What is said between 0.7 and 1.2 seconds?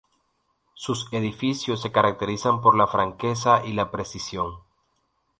Sus